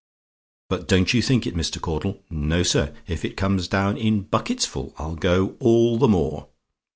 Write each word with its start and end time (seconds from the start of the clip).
But 0.67 0.87
don't 0.87 1.13
you 1.13 1.21
think 1.21 1.45
it, 1.45 1.53
Mr. 1.53 1.79
Caudle. 1.79 2.23
No, 2.31 2.63
sir; 2.63 2.91
if 3.05 3.23
it 3.23 3.37
comes 3.37 3.67
down 3.67 3.97
in 3.97 4.21
buckets 4.23 4.65
full 4.65 4.95
I'll 4.97 5.13
go 5.15 5.55
all 5.59 5.99
the 5.99 6.07
more. 6.07 6.47